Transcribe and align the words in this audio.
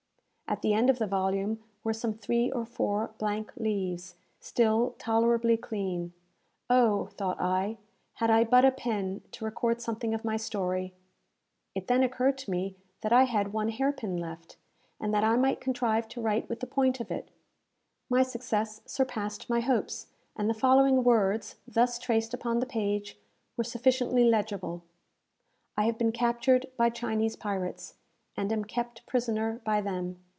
At 0.47 0.61
the 0.61 0.73
end 0.73 0.89
of 0.89 0.99
the 0.99 1.07
volume 1.07 1.63
were 1.81 1.93
some 1.93 2.13
three 2.13 2.51
or 2.51 2.65
four 2.65 3.11
blank 3.17 3.53
leaves, 3.55 4.15
still 4.41 4.95
tolerably 4.97 5.55
clean. 5.55 6.11
"Oh," 6.69 7.05
thought 7.15 7.39
I, 7.39 7.77
"had 8.15 8.29
I 8.29 8.43
but 8.43 8.65
a 8.65 8.71
pen, 8.71 9.21
to 9.31 9.45
record 9.45 9.79
something 9.79 10.13
of 10.13 10.25
my 10.25 10.35
story!" 10.35 10.93
It 11.73 11.87
then 11.87 12.03
occurred 12.03 12.37
to 12.39 12.51
me 12.51 12.75
that 12.99 13.13
I 13.13 13.23
had 13.23 13.53
one 13.53 13.69
hair 13.69 13.93
pin 13.93 14.17
left, 14.17 14.57
and 14.99 15.13
that 15.13 15.23
I 15.23 15.37
might 15.37 15.61
contrive 15.61 16.09
to 16.09 16.21
write 16.21 16.49
with 16.49 16.59
the 16.59 16.67
point 16.67 16.99
of 16.99 17.09
it. 17.11 17.29
My 18.09 18.21
success 18.21 18.81
surpassed 18.85 19.49
my 19.49 19.61
hopes, 19.61 20.07
and 20.35 20.49
the 20.49 20.53
following 20.53 21.01
words, 21.05 21.55
thus 21.65 21.97
traced 21.97 22.33
upon 22.33 22.59
the 22.59 22.65
page, 22.65 23.17
were 23.55 23.63
sufficiently 23.63 24.25
legible: 24.25 24.83
"I 25.77 25.85
have 25.85 25.97
been 25.97 26.11
captured 26.11 26.65
by 26.75 26.89
Chinese 26.89 27.37
pirates, 27.37 27.93
and 28.35 28.51
am 28.51 28.65
kept 28.65 29.05
prisoner 29.05 29.61
by 29.63 29.79
them. 29.79 30.21